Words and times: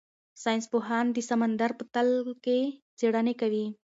ساینس 0.43 0.65
پوهان 0.71 1.05
د 1.13 1.17
سمندر 1.29 1.71
په 1.79 1.83
تل 1.93 2.09
کې 2.43 2.59
څېړنې 2.97 3.33
کوي. 3.41 3.65